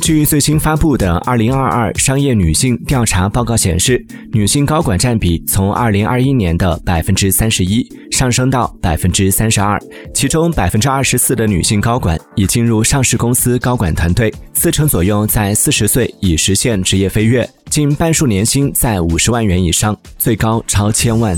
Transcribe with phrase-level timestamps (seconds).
[0.00, 4.00] 据最新发布的《二零二二商业女性调查报告》显示，
[4.32, 9.80] 女性高管占比从二零二一年的百分之三十一上升到百分之三十二，
[10.14, 21.36] 其中百分之二十四的女性高管已进入上市公司高管团队，四成左右在四十岁已实现职业飞跃，近半数年薪在五十万元以上，最高超千万。